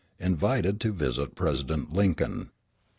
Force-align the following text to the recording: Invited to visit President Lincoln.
Invited 0.19 0.81
to 0.81 0.91
visit 0.93 1.35
President 1.35 1.93
Lincoln. 1.93 2.49